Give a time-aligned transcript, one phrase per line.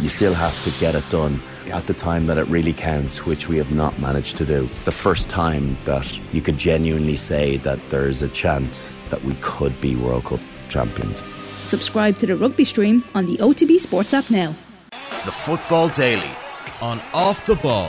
[0.00, 1.40] You still have to get it done
[1.70, 4.64] at the time that it really counts, which we have not managed to do.
[4.64, 9.34] It's the first time that you could genuinely say that there's a chance that we
[9.34, 11.22] could be World Cup champions.
[11.66, 14.56] Subscribe to the rugby stream on the OTB Sports app now.
[14.90, 16.30] The Football Daily
[16.82, 17.88] on Off the Ball.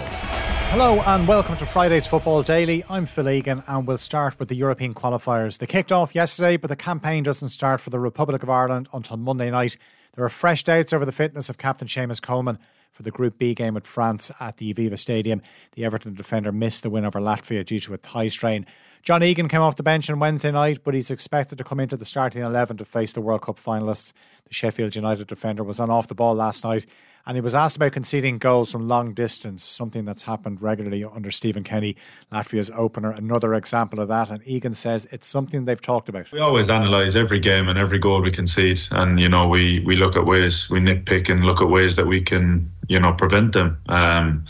[0.69, 2.83] Hello and welcome to Friday's Football Daily.
[2.87, 5.57] I'm Phil Egan and we'll start with the European qualifiers.
[5.57, 9.17] They kicked off yesterday, but the campaign doesn't start for the Republic of Ireland until
[9.17, 9.77] Monday night.
[10.15, 12.57] There are fresh doubts over the fitness of captain Seamus Coleman
[12.93, 15.41] for the Group B game with France at the Aviva Stadium.
[15.73, 18.65] The Everton defender missed the win over Latvia due to a thigh strain.
[19.05, 21.95] John Egan came off the bench on Wednesday night, but he's expected to come into
[21.95, 24.13] the starting 11 to face the World Cup finalists.
[24.47, 26.87] The Sheffield United defender was on off the ball last night
[27.27, 31.29] and he was asked about conceding goals from long distance, something that's happened regularly under
[31.29, 31.95] Stephen Kenny,
[32.31, 33.11] Latvia's opener.
[33.11, 34.31] Another example of that.
[34.31, 36.31] And Egan says it's something they've talked about.
[36.31, 38.81] We always analyse every game and every goal we concede.
[38.89, 42.07] And, you know, we, we look at ways, we nitpick and look at ways that
[42.07, 43.77] we can, you know, prevent them.
[43.87, 44.45] Um,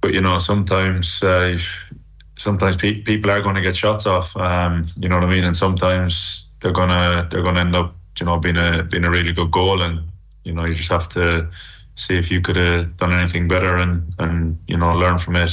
[0.00, 1.20] but, you know, sometimes.
[1.20, 1.58] Uh,
[2.38, 5.44] sometimes pe- people are going to get shots off, um, you know what I mean,
[5.44, 9.32] and sometimes they're gonna they're gonna end up, you know, being a being a really
[9.32, 10.00] good goal, and
[10.44, 11.48] you know, you just have to
[11.94, 15.50] see if you could have done anything better and, and you know, learn from it,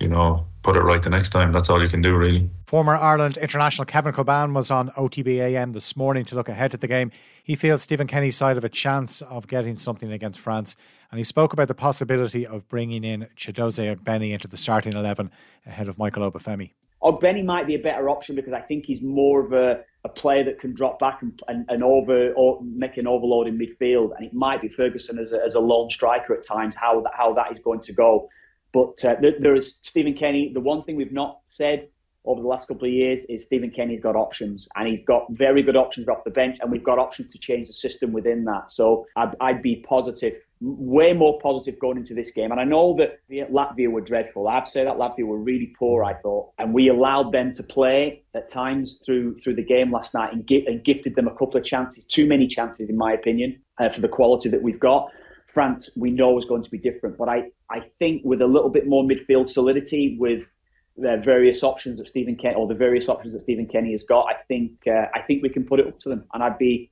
[0.00, 1.52] you know, put it right the next time.
[1.52, 2.48] That's all you can do, really.
[2.66, 6.86] Former Ireland international Kevin Kilbane was on OTBAM this morning to look ahead to the
[6.86, 7.10] game.
[7.42, 10.76] He feels Stephen Kenny's side of a chance of getting something against France,
[11.10, 15.30] and he spoke about the possibility of bringing in Chiedozie Ogbene into the starting 11
[15.66, 16.70] ahead of Michael Obafemi.
[17.02, 20.42] Ogbene might be a better option because I think he's more of a a player
[20.44, 24.26] that can drop back and, and, and over or make an overload in midfield, and
[24.26, 26.74] it might be Ferguson as a, as a lone striker at times.
[26.74, 28.28] How that how that is going to go,
[28.72, 30.52] but uh, there, there is Stephen Kenny.
[30.52, 31.88] The one thing we've not said
[32.24, 35.62] over the last couple of years is Stephen Kenny's got options, and he's got very
[35.62, 38.70] good options off the bench, and we've got options to change the system within that.
[38.70, 42.52] So I'd, I'd be positive way more positive going into this game.
[42.52, 44.46] And I know that Latvia were dreadful.
[44.46, 46.50] I have to say that Latvia were really poor, I thought.
[46.58, 50.48] And we allowed them to play at times through through the game last night and,
[50.68, 54.00] and gifted them a couple of chances, too many chances, in my opinion, uh, for
[54.00, 55.10] the quality that we've got.
[55.52, 57.18] France, we know is going to be different.
[57.18, 60.44] But I, I think with a little bit more midfield solidity, with
[60.96, 64.26] the various options that Stephen Kenny or the various options that Stephen Kenny has got,
[64.28, 66.24] I think uh, I think we can put it up to them.
[66.32, 66.90] And I'd be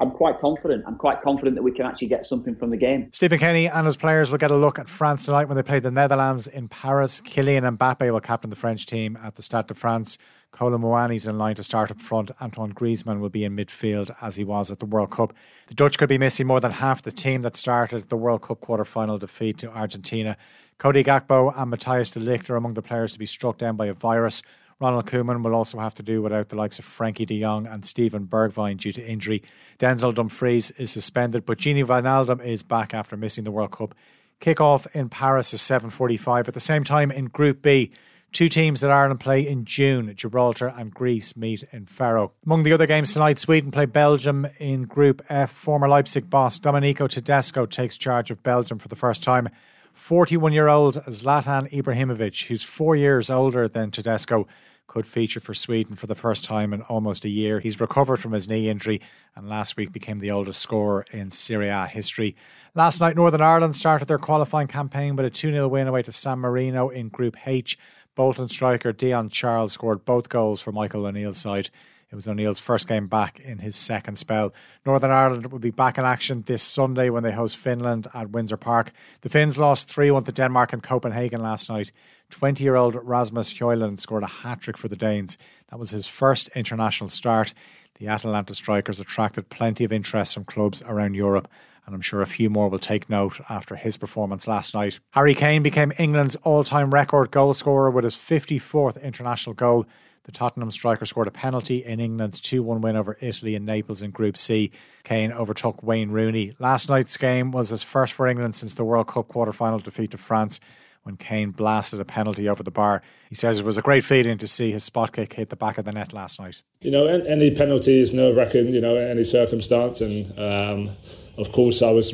[0.00, 0.84] I'm quite confident.
[0.86, 3.10] I'm quite confident that we can actually get something from the game.
[3.12, 5.78] Stephen Kenny and his players will get a look at France tonight when they play
[5.78, 7.20] the Netherlands in Paris.
[7.20, 10.16] Kylian Mbappe will captain the French team at the Stade de France.
[10.52, 12.30] Kolo Muani's in line to start up front.
[12.40, 15.34] Antoine Griezmann will be in midfield as he was at the World Cup.
[15.68, 18.60] The Dutch could be missing more than half the team that started the World Cup
[18.60, 20.36] quarter final defeat to Argentina.
[20.78, 23.86] Cody Gakpo and Matthijs de Ligt are among the players to be struck down by
[23.86, 24.42] a virus.
[24.80, 27.84] Ronald Koeman will also have to do without the likes of Frenkie de Jong and
[27.84, 29.42] Steven Bergwijn due to injury.
[29.78, 33.94] Denzel Dumfries is suspended, but Gini Wijnaldum is back after missing the World Cup.
[34.40, 36.48] Kick-off in Paris is 7.45.
[36.48, 37.92] At the same time, in Group B,
[38.32, 42.30] Two teams that Ireland play in June, Gibraltar and Greece, meet in Faro.
[42.46, 45.50] Among the other games tonight, Sweden play Belgium in Group F.
[45.50, 49.48] Former Leipzig boss Domenico Tedesco takes charge of Belgium for the first time.
[49.94, 54.46] 41 year old Zlatan Ibrahimovic, who's four years older than Tedesco,
[54.90, 57.60] could feature for Sweden for the first time in almost a year.
[57.60, 59.00] He's recovered from his knee injury
[59.36, 62.34] and last week became the oldest scorer in Serie A history.
[62.74, 66.10] Last night, Northern Ireland started their qualifying campaign with a 2 0 win away to
[66.10, 67.78] San Marino in Group H.
[68.16, 71.70] Bolton striker Dion Charles scored both goals for Michael O'Neill's side.
[72.10, 74.52] It was O'Neill's first game back in his second spell.
[74.84, 78.56] Northern Ireland will be back in action this Sunday when they host Finland at Windsor
[78.56, 78.90] Park.
[79.20, 81.92] The Finns lost 3 1 to Denmark in Copenhagen last night.
[82.30, 85.38] 20 year old Rasmus Højlund scored a hat trick for the Danes.
[85.70, 87.54] That was his first international start.
[87.98, 91.48] The Atalanta strikers attracted plenty of interest from clubs around Europe
[91.86, 95.00] and I'm sure a few more will take note after his performance last night.
[95.10, 99.86] Harry Kane became England's all time record goal scorer with his 54th international goal.
[100.24, 104.02] The Tottenham striker scored a penalty in England's 2 1 win over Italy and Naples
[104.02, 104.70] in Group C.
[105.02, 106.54] Kane overtook Wayne Rooney.
[106.58, 110.10] Last night's game was his first for England since the World Cup quarter final defeat
[110.10, 110.60] to France
[111.04, 113.02] when Kane blasted a penalty over the bar.
[113.30, 115.78] He says it was a great feeling to see his spot kick hit the back
[115.78, 116.62] of the net last night.
[116.82, 120.02] You know, any penalty is nerve wracking, you know, any circumstance.
[120.02, 120.90] And um,
[121.38, 122.12] of course, I was,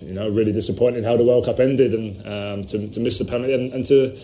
[0.00, 3.24] you know, really disappointed how the World Cup ended and um, to, to miss the
[3.24, 4.14] penalty and, and to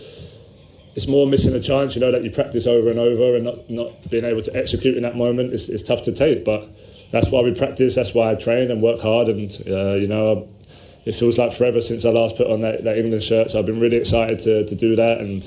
[0.97, 3.69] it's more missing a chance, you know, that you practice over and over and not,
[3.69, 6.43] not being able to execute in that moment is, is tough to take.
[6.43, 6.67] But
[7.11, 9.27] that's why we practice, that's why I train and work hard.
[9.27, 10.49] And, uh, you know,
[11.05, 13.51] it feels like forever since I last put on that, that England shirt.
[13.51, 15.19] So I've been really excited to, to do that.
[15.19, 15.43] And,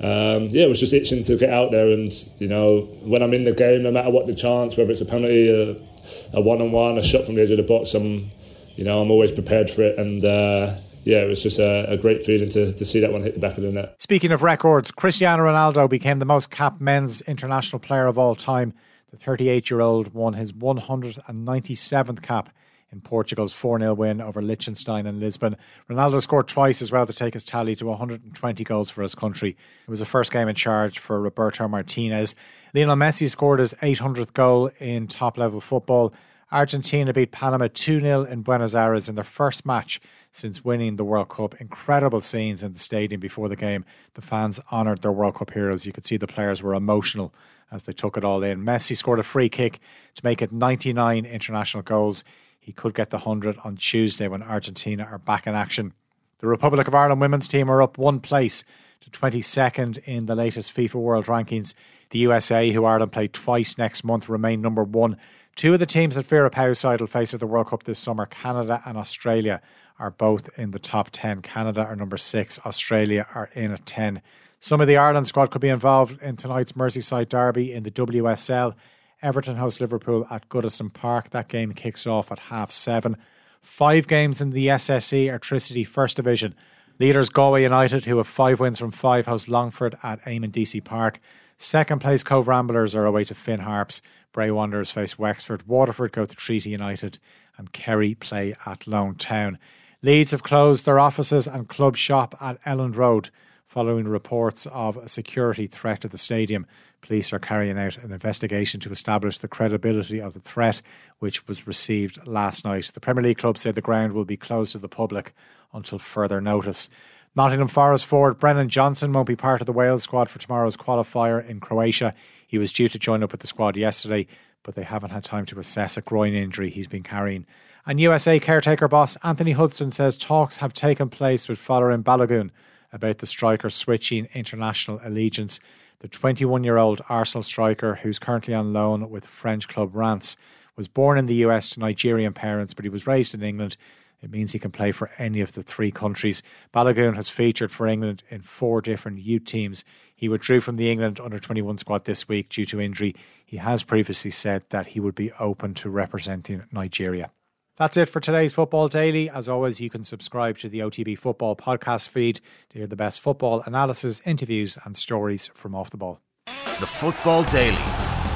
[0.00, 1.90] um, yeah, it was just itching to get out there.
[1.90, 5.00] And, you know, when I'm in the game, no matter what the chance, whether it's
[5.00, 8.30] a penalty, a, a one-on-one, a shot from the edge of the box, I'm
[8.76, 9.98] you know, I'm always prepared for it.
[9.98, 10.74] And uh,
[11.04, 13.40] yeah, it was just a, a, great feeling to, to see that one hit the
[13.40, 13.94] back of the net.
[13.98, 18.74] Speaking of records, Cristiano Ronaldo became the most capped men's international player of all time.
[19.10, 22.50] The 38 year old won his 197th cap
[22.92, 25.56] in Portugal's 4 0 win over Liechtenstein and Lisbon.
[25.88, 29.50] Ronaldo scored twice as well to take his tally to 120 goals for his country.
[29.50, 32.34] It was the first game in charge for Roberto Martinez.
[32.74, 36.12] Lionel Messi scored his 800th goal in top level football.
[36.52, 40.00] Argentina beat Panama 2 0 in Buenos Aires in their first match
[40.32, 41.60] since winning the World Cup.
[41.60, 43.84] Incredible scenes in the stadium before the game.
[44.14, 45.86] The fans honoured their World Cup heroes.
[45.86, 47.32] You could see the players were emotional
[47.70, 48.64] as they took it all in.
[48.64, 49.80] Messi scored a free kick
[50.16, 52.24] to make it 99 international goals.
[52.58, 55.92] He could get the 100 on Tuesday when Argentina are back in action.
[56.40, 58.64] The Republic of Ireland women's team are up one place
[59.02, 61.74] to 22nd in the latest FIFA World Rankings.
[62.10, 65.16] The USA, who Ireland played twice next month, remain number one.
[65.56, 68.26] Two of the teams that Vera side will face at the World Cup this summer,
[68.26, 69.60] Canada and Australia,
[69.98, 71.42] are both in the top 10.
[71.42, 74.22] Canada are number six, Australia are in at 10.
[74.58, 78.74] Some of the Ireland squad could be involved in tonight's Merseyside derby in the WSL.
[79.22, 81.30] Everton host Liverpool at Goodison Park.
[81.30, 83.16] That game kicks off at half seven.
[83.60, 86.54] Five games in the SSE Airtricity First Division.
[86.98, 91.20] Leaders Galway United, who have five wins from five, host Longford at Eamonn Deacy Park.
[91.62, 94.00] Second place Cobh Ramblers are away to Finn Harps.
[94.32, 95.68] Bray Wanderers face Wexford.
[95.68, 97.18] Waterford go to Treaty United.
[97.58, 99.58] And Kerry play Athlone Town.
[100.00, 103.28] Leeds have closed their offices and club shop at Elland Road
[103.66, 106.64] following reports of a security threat at the stadium.
[107.02, 110.80] Police are carrying out an investigation to establish the credibility of the threat,
[111.18, 112.90] which was received last night.
[112.94, 115.34] The Premier League club said the ground will be closed to the public
[115.74, 116.88] until further notice.
[117.36, 121.46] Nottingham Forest forward Brennan Johnson won't be part of the Wales squad for tomorrow's qualifier
[121.48, 122.12] in Croatia.
[122.44, 124.26] He was due to join up with the squad yesterday,
[124.64, 127.46] but they haven't had time to assess a groin injury he's been carrying.
[127.86, 132.50] And USA caretaker boss Anthony Hudson says talks have taken place with Folarin Balogun
[132.92, 135.60] about the striker switching international allegiance.
[136.00, 140.36] The 21 year old Arsenal striker, who's currently on loan with French club Reims,
[140.80, 143.76] was born in the US to Nigerian parents, but he was raised in England.
[144.22, 146.42] It means he can play for any of the three countries.
[146.72, 149.84] Balogun has featured for England in four different youth teams.
[150.16, 153.14] He withdrew from the England under 21 squad this week due to injury.
[153.44, 157.30] He has previously said that he would be open to representing Nigeria.
[157.76, 159.28] That's it for today's Football Daily.
[159.28, 162.40] As always, you can subscribe to the OTB Football podcast feed
[162.70, 166.20] to hear the best football analysis, interviews, and stories from Off the Ball.
[166.46, 167.76] The Football Daily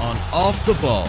[0.00, 1.08] on Off the Ball.